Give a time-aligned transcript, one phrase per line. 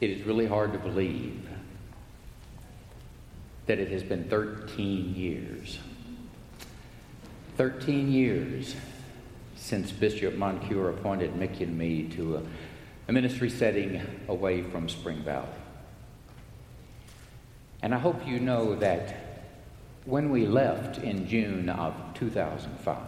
[0.00, 1.48] It is really hard to believe
[3.66, 5.80] that it has been 13 years.
[7.56, 8.76] 13 years
[9.56, 12.42] since Bishop Moncure appointed Mickey and me to a,
[13.08, 15.48] a ministry setting away from Spring Valley.
[17.82, 19.44] And I hope you know that
[20.04, 22.98] when we left in June of 2005,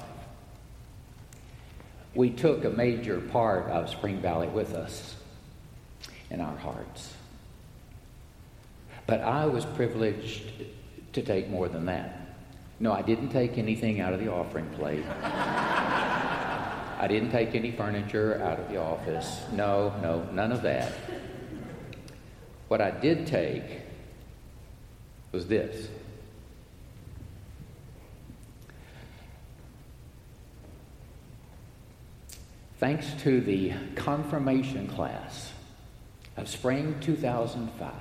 [2.16, 5.14] we took a major part of Spring Valley with us
[6.30, 7.12] in our hearts.
[9.06, 10.45] But I was privileged
[11.12, 12.16] to take more than that.
[12.78, 15.05] No, I didn't take anything out of the offering plate.
[17.00, 19.42] I didn't take any furniture out of the office.
[19.52, 20.92] No, no, none of that.
[22.69, 23.64] What I did take
[25.33, 25.88] was this.
[32.78, 35.52] Thanks to the confirmation class
[36.37, 37.93] of spring 2005,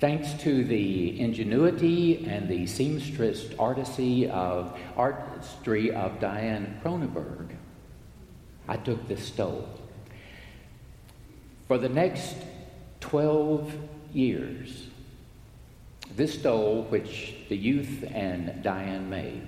[0.00, 7.48] thanks to the ingenuity and the seamstress artistry of, artistry of Diane Cronenberg,
[8.68, 9.68] I took this stole.
[11.68, 12.36] For the next
[13.00, 13.74] 12
[14.12, 14.86] years,
[16.14, 19.42] this stole, which the youth and Diane made,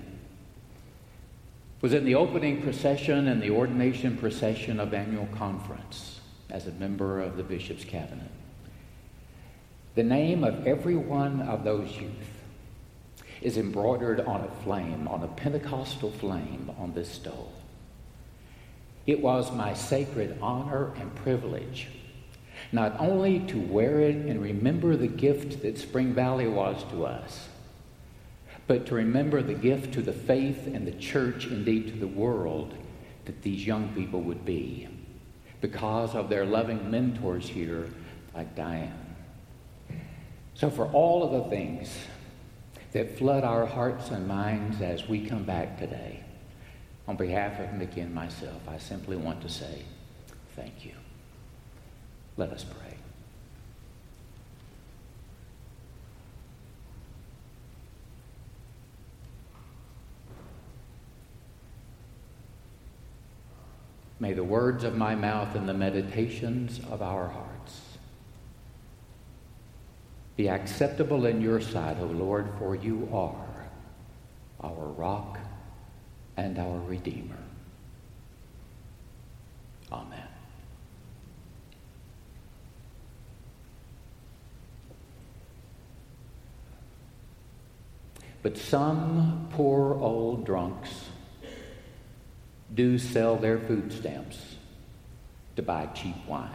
[1.80, 6.17] was in the opening procession and the ordination procession of annual conference
[6.50, 8.30] as a member of the bishop's cabinet.
[9.94, 12.12] The name of every one of those youth
[13.40, 17.52] is embroidered on a flame, on a Pentecostal flame on this stole.
[19.06, 21.88] It was my sacred honor and privilege
[22.72, 27.48] not only to wear it and remember the gift that Spring Valley was to us,
[28.66, 32.74] but to remember the gift to the faith and the church, indeed to the world,
[33.24, 34.88] that these young people would be
[35.60, 37.88] because of their loving mentors here
[38.34, 39.16] like Diane.
[40.54, 41.88] So, for all of the things
[42.92, 46.22] that flood our hearts and minds as we come back today,
[47.06, 49.82] on behalf of Mickey and myself, I simply want to say
[50.54, 50.92] thank you.
[52.36, 52.96] Let us pray.
[64.20, 67.80] May the words of my mouth and the meditations of our hearts
[70.36, 73.66] be acceptable in your sight, O Lord, for you are
[74.60, 75.38] our rock
[76.36, 77.38] and our Redeemer.
[79.90, 80.28] Amen.
[88.42, 91.07] But some poor old drunks
[92.74, 94.56] do sell their food stamps
[95.56, 96.50] to buy cheap wine.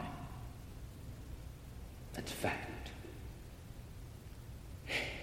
[2.13, 2.91] That's fact.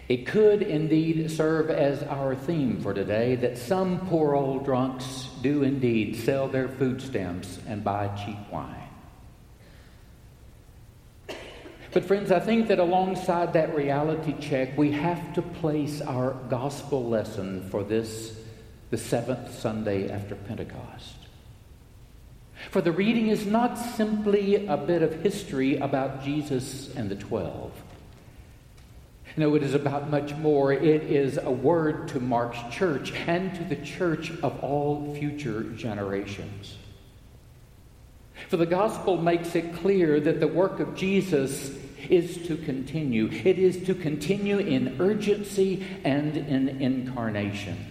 [0.08, 5.62] It could indeed serve as our theme for today that some poor old drunks do
[5.62, 8.88] indeed sell their food stamps and buy cheap wine.
[11.92, 17.08] But, friends, I think that alongside that reality check, we have to place our gospel
[17.08, 18.39] lesson for this
[18.90, 21.16] the seventh Sunday after Pentecost.
[22.70, 27.72] For the reading is not simply a bit of history about Jesus and the twelve.
[29.36, 30.72] No, it is about much more.
[30.72, 36.76] It is a word to Mark's church and to the church of all future generations.
[38.48, 41.70] For the gospel makes it clear that the work of Jesus
[42.08, 43.28] is to continue.
[43.30, 47.86] It is to continue in urgency and in incarnation.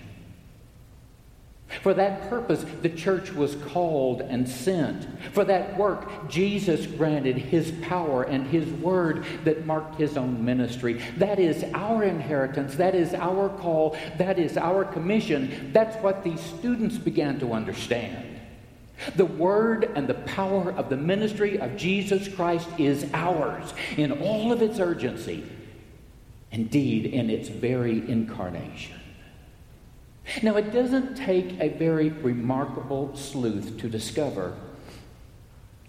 [1.82, 5.08] For that purpose, the church was called and sent.
[5.32, 11.02] For that work, Jesus granted his power and his word that marked his own ministry.
[11.18, 12.76] That is our inheritance.
[12.76, 13.98] That is our call.
[14.18, 15.72] That is our commission.
[15.72, 18.40] That's what these students began to understand.
[19.16, 24.52] The word and the power of the ministry of Jesus Christ is ours in all
[24.52, 25.50] of its urgency,
[26.52, 28.99] indeed, in its very incarnation.
[30.44, 34.56] Now, it doesn't take a very remarkable sleuth to discover,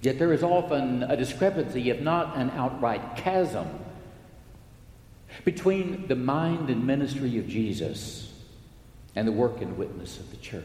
[0.00, 3.68] yet there is often a discrepancy, if not an outright chasm,
[5.44, 8.32] between the mind and ministry of Jesus
[9.14, 10.64] and the work and witness of the church.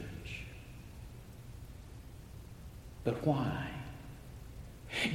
[3.03, 3.69] But why?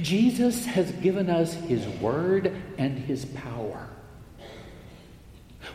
[0.01, 3.89] Jesus has given us his word and his power.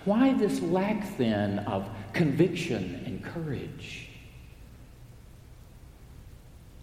[0.04, 4.08] Why this lack then of conviction and courage?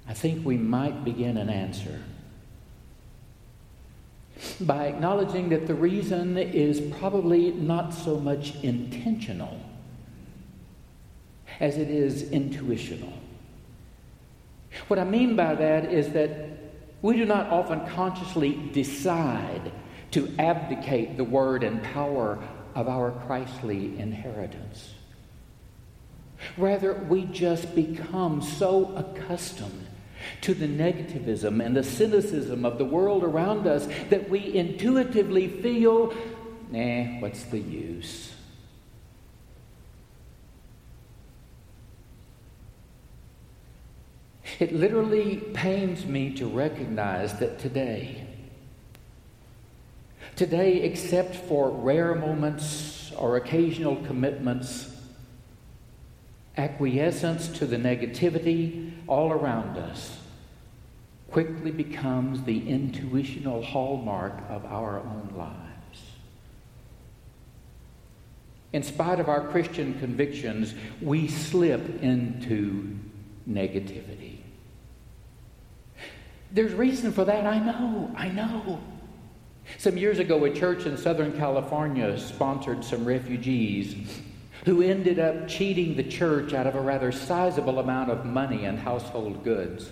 [0.07, 2.01] I think we might begin an answer
[4.61, 9.59] by acknowledging that the reason is probably not so much intentional
[11.59, 13.13] as it is intuitional.
[14.87, 16.49] What I mean by that is that
[17.01, 19.71] we do not often consciously decide
[20.11, 22.39] to abdicate the word and power
[22.75, 24.93] of our Christly inheritance.
[26.57, 29.87] Rather, we just become so accustomed
[30.41, 36.13] to the negativism and the cynicism of the world around us that we intuitively feel,
[36.71, 38.33] nah, what's the use?
[44.59, 48.25] It literally pains me to recognize that today,
[50.35, 54.92] today, except for rare moments or occasional commitments,
[56.57, 60.19] acquiescence to the negativity all around us
[61.31, 66.01] quickly becomes the intuitional hallmark of our own lives.
[68.71, 72.97] In spite of our Christian convictions, we slip into
[73.49, 74.37] negativity.
[76.51, 78.79] There's reason for that, I know, I know.
[79.79, 84.21] Some years ago, a church in Southern California sponsored some refugees
[84.65, 88.79] who ended up cheating the church out of a rather sizable amount of money and
[88.79, 89.91] household goods.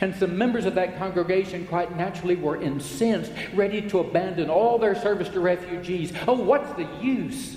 [0.00, 4.94] And some members of that congregation quite naturally were incensed, ready to abandon all their
[4.94, 6.12] service to refugees.
[6.28, 7.56] Oh, what's the use?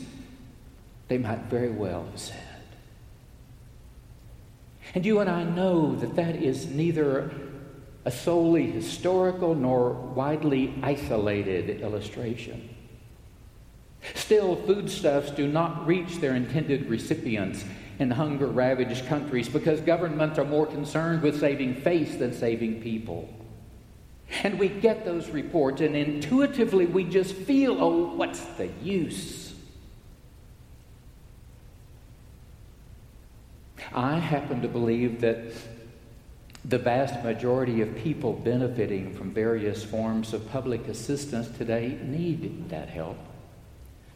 [1.09, 2.39] They might very well have said.
[4.95, 7.31] And you and I know that that is neither
[8.05, 12.72] a solely historical nor widely isolated illustration.
[14.15, 17.63] Still, foodstuffs do not reach their intended recipients
[17.99, 23.29] in hunger ravaged countries because governments are more concerned with saving face than saving people.
[24.43, 29.53] And we get those reports, and intuitively we just feel, oh, what's the use?
[33.93, 35.53] I happen to believe that
[36.65, 42.89] the vast majority of people benefiting from various forms of public assistance today need that
[42.89, 43.17] help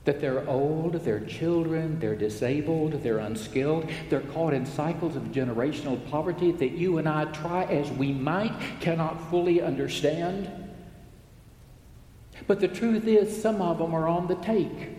[0.07, 5.99] that they're old, they're children, they're disabled, they're unskilled, they're caught in cycles of generational
[6.09, 10.49] poverty that you and I try as we might cannot fully understand.
[12.47, 14.91] But the truth is, some of them are on the take.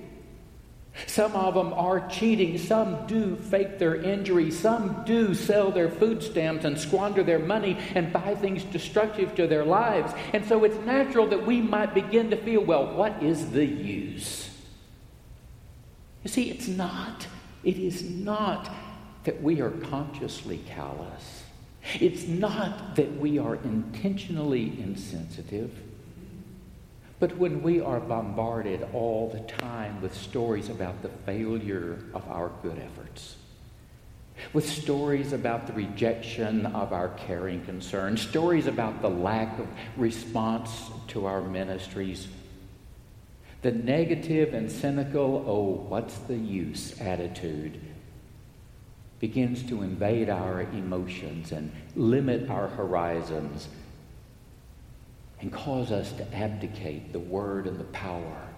[1.06, 2.58] Some of them are cheating.
[2.58, 4.50] Some do fake their injury.
[4.50, 9.46] Some do sell their food stamps and squander their money and buy things destructive to
[9.46, 10.12] their lives.
[10.34, 14.47] And so it's natural that we might begin to feel well, what is the use?
[16.24, 17.26] You see, it's not,
[17.64, 18.70] it is not
[19.24, 21.44] that we are consciously callous.
[22.00, 25.72] It's not that we are intentionally insensitive.
[27.20, 32.50] But when we are bombarded all the time with stories about the failure of our
[32.62, 33.36] good efforts,
[34.52, 39.66] with stories about the rejection of our caring concerns, stories about the lack of
[39.96, 42.28] response to our ministries,
[43.62, 47.80] the negative and cynical, oh, what's the use attitude
[49.18, 53.68] begins to invade our emotions and limit our horizons
[55.40, 58.48] and cause us to abdicate the word and the power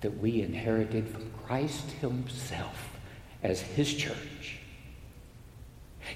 [0.00, 2.96] that we inherited from Christ Himself
[3.42, 4.58] as His church.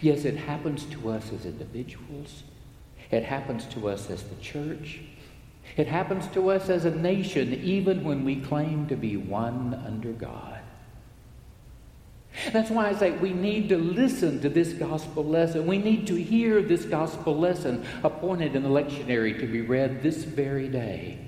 [0.01, 2.45] Yes, it happens to us as individuals.
[3.11, 5.01] It happens to us as the church.
[5.77, 10.13] It happens to us as a nation, even when we claim to be one under
[10.13, 10.61] God.
[12.53, 15.67] That's why I say we need to listen to this gospel lesson.
[15.67, 20.25] We need to hear this gospel lesson appointed in the lectionary to be read this
[20.25, 21.19] very day.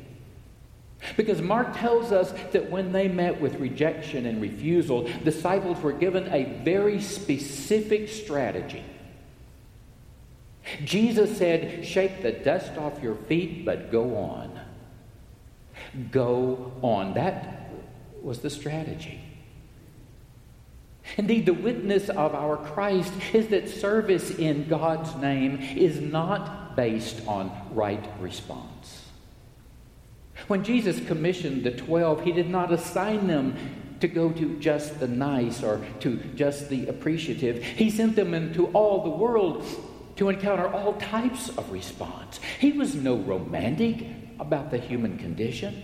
[1.17, 6.29] Because Mark tells us that when they met with rejection and refusal, disciples were given
[6.33, 8.85] a very specific strategy.
[10.85, 14.61] Jesus said, Shake the dust off your feet, but go on.
[16.11, 17.15] Go on.
[17.15, 17.71] That
[18.23, 19.21] was the strategy.
[21.17, 27.27] Indeed, the witness of our Christ is that service in God's name is not based
[27.27, 29.03] on right response.
[30.49, 33.57] When Jesus commissioned the twelve, he did not assign them
[34.01, 37.63] to go to just the nice or to just the appreciative.
[37.63, 39.65] He sent them into all the world
[40.17, 42.41] to encounter all types of response.
[42.59, 44.07] He was no romantic
[44.39, 45.83] about the human condition.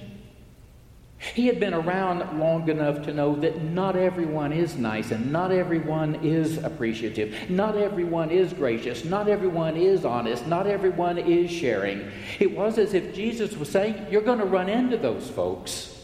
[1.18, 5.50] He had been around long enough to know that not everyone is nice and not
[5.50, 7.50] everyone is appreciative.
[7.50, 9.04] Not everyone is gracious.
[9.04, 10.46] Not everyone is honest.
[10.46, 12.08] Not everyone is sharing.
[12.38, 15.97] It was as if Jesus was saying, You're going to run into those folks.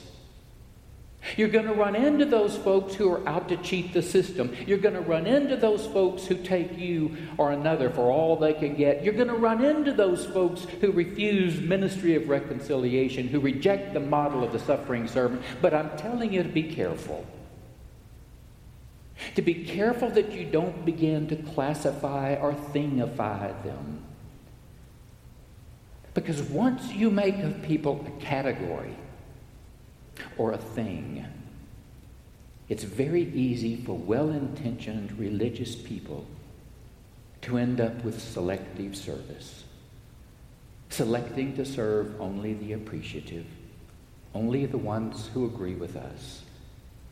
[1.36, 4.54] You're going to run into those folks who are out to cheat the system.
[4.66, 8.52] You're going to run into those folks who take you or another for all they
[8.52, 9.02] can get.
[9.02, 14.00] You're going to run into those folks who refuse ministry of reconciliation, who reject the
[14.00, 15.42] model of the suffering servant.
[15.62, 17.26] But I'm telling you to be careful.
[19.36, 24.04] To be careful that you don't begin to classify or thingify them.
[26.12, 28.94] Because once you make of people a category,
[30.38, 31.26] or a thing.
[32.68, 36.26] It's very easy for well intentioned religious people
[37.42, 39.64] to end up with selective service,
[40.88, 43.46] selecting to serve only the appreciative,
[44.34, 46.42] only the ones who agree with us,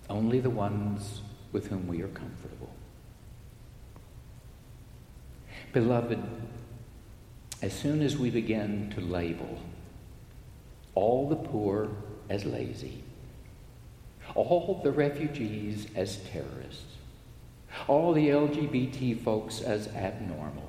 [0.09, 1.21] only the ones
[1.52, 2.71] with whom we are comfortable.
[5.73, 6.23] Beloved,
[7.61, 9.59] as soon as we begin to label
[10.94, 11.90] all the poor
[12.29, 13.02] as lazy,
[14.35, 16.97] all the refugees as terrorists,
[17.88, 20.69] all the LGBT folks as abnormal,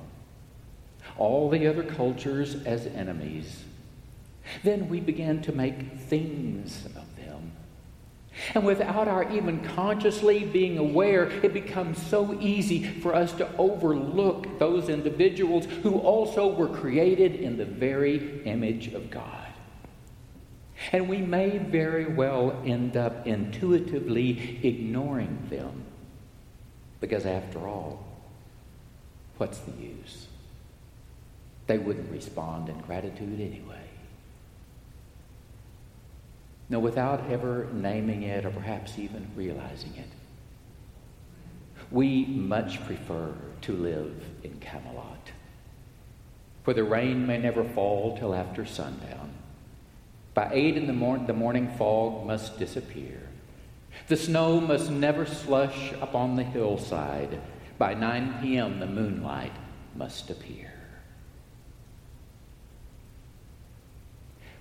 [1.16, 3.64] all the other cultures as enemies.
[4.62, 7.52] Then we began to make things of them.
[8.54, 14.58] And without our even consciously being aware, it becomes so easy for us to overlook
[14.58, 19.53] those individuals who also were created in the very image of God.
[20.92, 25.84] And we may very well end up intuitively ignoring them.
[27.00, 28.04] Because after all,
[29.38, 30.26] what's the use?
[31.66, 33.80] They wouldn't respond in gratitude anyway.
[36.68, 40.08] No, without ever naming it or perhaps even realizing it,
[41.90, 45.30] we much prefer to live in Camelot,
[46.64, 49.33] where the rain may never fall till after sundown
[50.34, 53.20] by eight in the morning, the morning fog must disappear.
[54.08, 57.40] The snow must never slush upon the hillside.
[57.78, 59.52] By 9 p.m., the moonlight
[59.94, 60.72] must appear.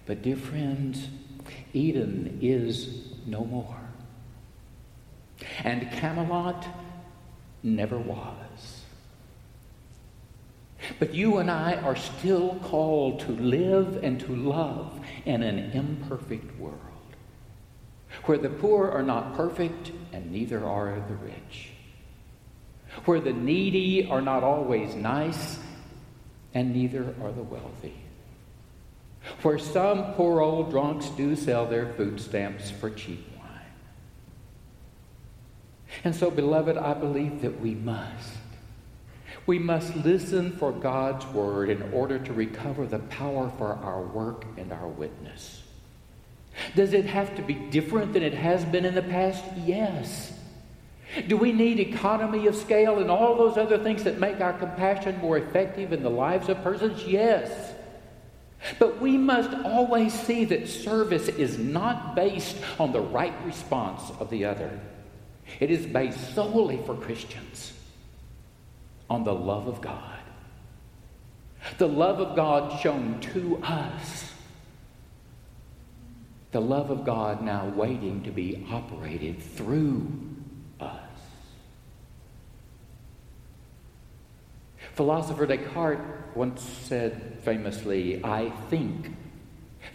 [0.06, 1.08] But, dear friends,
[1.74, 3.80] Eden is no more.
[5.64, 6.68] And Camelot
[7.64, 8.83] never was.
[11.00, 16.60] But you and I are still called to live and to love in an imperfect
[16.60, 16.80] world
[18.26, 21.72] where the poor are not perfect and neither are the rich,
[23.06, 25.60] where the needy are not always nice
[26.54, 27.96] and neither are the wealthy,
[29.42, 33.50] where some poor old drunks do sell their food stamps for cheap wine.
[36.04, 38.36] And so, beloved, I believe that we must
[39.46, 44.46] we must listen for God's word in order to recover the power for our work
[44.58, 45.62] and our witness.
[46.76, 49.44] Does it have to be different than it has been in the past?
[49.66, 50.32] Yes.
[51.28, 55.20] Do we need economy of scale and all those other things that make our compassion
[55.20, 57.04] more effective in the lives of persons?
[57.06, 57.74] Yes.
[58.80, 64.30] But we must always see that service is not based on the right response of
[64.30, 64.80] the other.
[65.60, 67.74] It is based solely for Christians
[69.14, 70.20] on the love of God.
[71.78, 74.32] The love of God shown to us.
[76.50, 80.12] The love of God now waiting to be operated through
[80.80, 81.00] us.
[84.96, 86.02] Philosopher Descartes
[86.34, 89.16] once said famously, I think,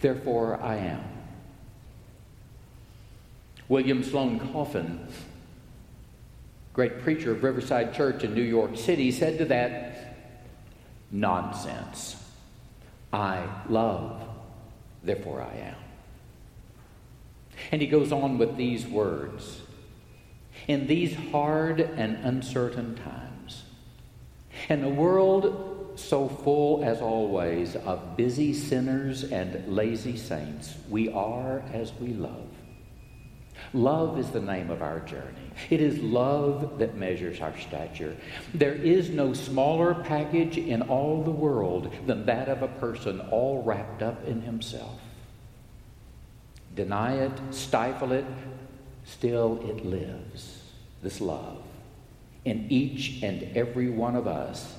[0.01, 1.03] therefore I am.
[3.69, 5.09] William Sloane Coffin
[6.79, 10.15] great preacher of Riverside Church in New York City, said to that,
[11.11, 12.15] Nonsense.
[13.13, 14.23] I love,
[15.03, 15.75] therefore I am.
[17.73, 19.61] And he goes on with these words
[20.69, 23.65] In these hard and uncertain times,
[24.69, 31.65] in a world so full as always of busy sinners and lazy saints, we are
[31.73, 32.58] as we love.
[33.75, 35.53] Love is the name of our journey.
[35.69, 38.17] It is love that measures our stature.
[38.55, 43.63] There is no smaller package in all the world than that of a person all
[43.63, 44.99] wrapped up in himself.
[46.75, 48.25] Deny it, stifle it,
[49.05, 50.63] still it lives,
[51.03, 51.63] this love,
[52.45, 54.75] in each and every one of us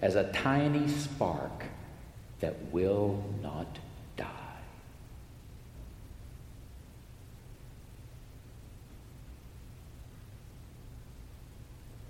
[0.00, 1.64] as a tiny spark
[2.40, 3.78] that will not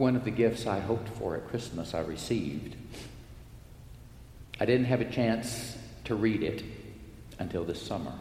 [0.03, 2.75] one of the gifts I hoped for at Christmas I received.
[4.59, 6.65] I didn't have a chance to read it
[7.39, 8.13] until this summer.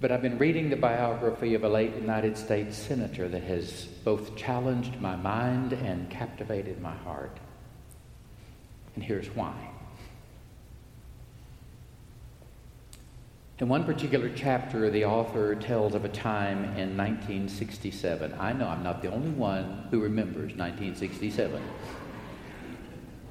[0.00, 4.36] But I've been reading the biography of a late United States senator that has both
[4.36, 7.36] challenged my mind and captivated my heart.
[8.94, 9.68] And here's why.
[13.62, 18.34] In one particular chapter, the author tells of a time in 1967.
[18.36, 21.62] I know I'm not the only one who remembers 1967.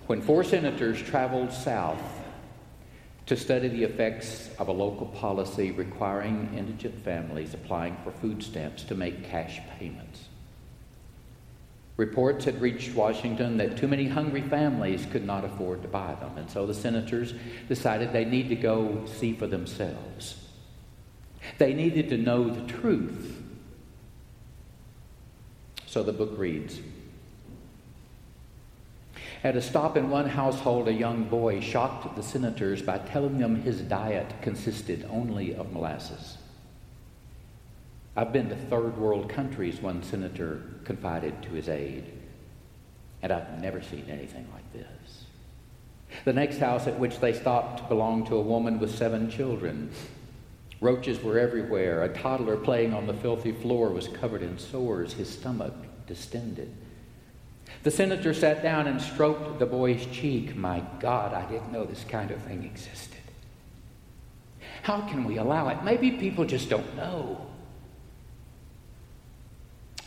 [0.07, 1.99] When four senators traveled south
[3.25, 8.83] to study the effects of a local policy requiring indigent families applying for food stamps
[8.83, 10.29] to make cash payments.
[12.01, 16.35] Reports had reached Washington that too many hungry families could not afford to buy them,
[16.35, 17.35] and so the senators
[17.67, 20.49] decided they need to go see for themselves.
[21.59, 23.39] They needed to know the truth.
[25.85, 26.79] So the book reads
[29.43, 33.61] At a stop in one household, a young boy shocked the senators by telling them
[33.61, 36.39] his diet consisted only of molasses.
[38.15, 42.11] I've been to third world countries, one senator confided to his aide,
[43.21, 45.25] and I've never seen anything like this.
[46.25, 49.91] The next house at which they stopped belonged to a woman with seven children.
[50.81, 52.03] Roaches were everywhere.
[52.03, 55.73] A toddler playing on the filthy floor was covered in sores, his stomach
[56.07, 56.75] distended.
[57.83, 60.55] The senator sat down and stroked the boy's cheek.
[60.55, 63.17] My God, I didn't know this kind of thing existed.
[64.83, 65.83] How can we allow it?
[65.83, 67.50] Maybe people just don't know.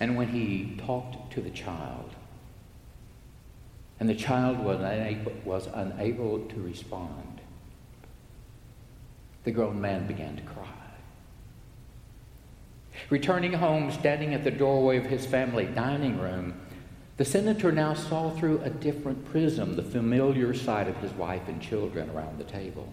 [0.00, 2.10] And when he talked to the child,
[4.00, 7.40] and the child was unable, was unable to respond,
[9.44, 10.66] the grown man began to cry.
[13.10, 16.54] Returning home, standing at the doorway of his family dining room,
[17.16, 21.62] the senator now saw through a different prism the familiar sight of his wife and
[21.62, 22.92] children around the table.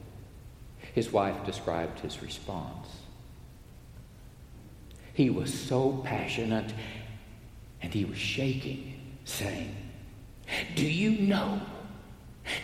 [0.94, 2.88] His wife described his response.
[5.14, 6.74] He was so passionate
[7.82, 9.76] and he was shaking, saying,
[10.76, 11.62] Do you know?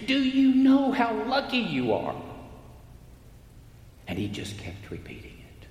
[0.05, 2.15] Do you know how lucky you are?
[4.07, 5.67] And he just kept repeating it.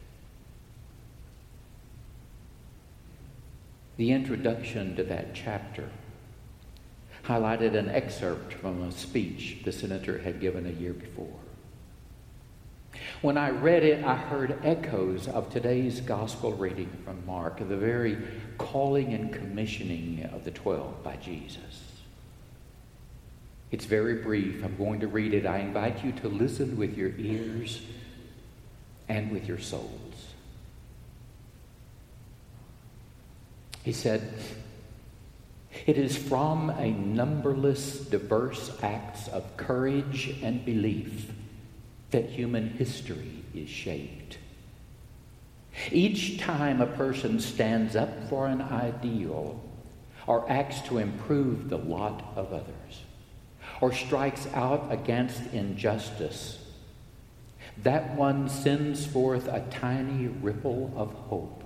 [3.96, 5.88] The introduction to that chapter
[7.24, 11.34] highlighted an excerpt from a speech the senator had given a year before.
[13.22, 18.18] When I read it, I heard echoes of today's gospel reading from Mark, the very
[18.58, 21.82] calling and commissioning of the twelve by Jesus.
[23.70, 24.62] It's very brief.
[24.62, 25.46] I'm going to read it.
[25.46, 27.80] I invite you to listen with your ears
[29.08, 30.34] and with your souls.
[33.82, 34.30] He said,
[35.86, 41.30] It is from a numberless, diverse acts of courage and belief
[42.10, 44.38] that human history is shaped.
[45.90, 49.62] Each time a person stands up for an ideal
[50.26, 53.02] or acts to improve the lot of others
[53.80, 56.58] or strikes out against injustice,
[57.82, 61.62] that one sends forth a tiny ripple of hope.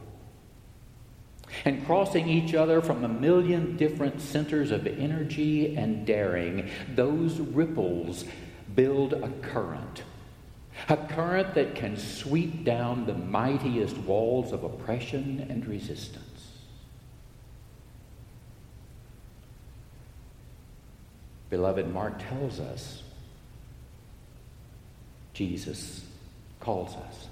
[1.64, 8.24] And crossing each other from a million different centers of energy and daring, those ripples
[8.74, 10.02] build a current
[10.88, 16.26] a current that can sweep down the mightiest walls of oppression and resistance.
[21.50, 23.02] Beloved, Mark tells us
[25.34, 26.04] Jesus
[26.60, 27.26] calls us.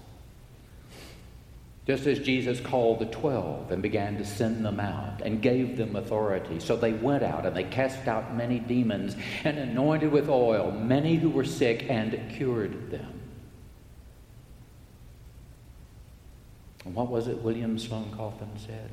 [1.86, 5.96] Just as Jesus called the twelve and began to send them out and gave them
[5.96, 6.60] authority.
[6.60, 11.16] So they went out and they cast out many demons and anointed with oil many
[11.16, 13.17] who were sick and cured them.
[16.84, 18.90] And what was it William Sloane Coffin said?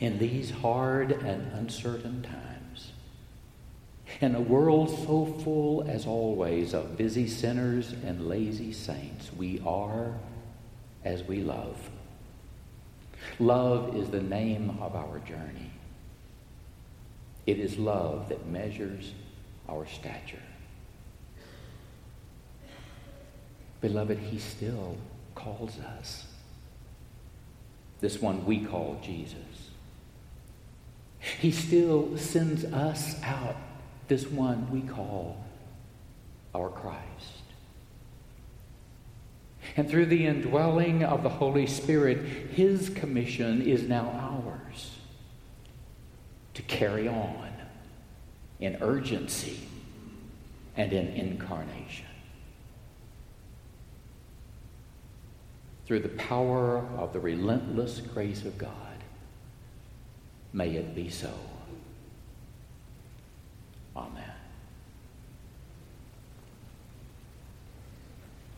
[0.00, 2.92] In these hard and uncertain times,
[4.20, 10.14] in a world so full as always of busy sinners and lazy saints, we are
[11.04, 11.90] as we love.
[13.38, 15.70] Love is the name of our journey.
[17.46, 19.12] It is love that measures
[19.68, 20.42] our stature.
[23.80, 24.96] Beloved, He still
[25.34, 26.26] calls us.
[28.00, 29.36] This one we call Jesus.
[31.38, 33.56] He still sends us out,
[34.08, 35.44] this one we call
[36.54, 36.98] our Christ.
[39.76, 42.18] And through the indwelling of the Holy Spirit,
[42.52, 44.96] His commission is now ours.
[46.54, 47.52] to carry on
[48.58, 49.60] in urgency
[50.76, 52.09] and in incarnation.
[55.90, 58.70] through the power of the relentless grace of God.
[60.52, 61.32] May it be so.
[63.96, 64.19] Amen.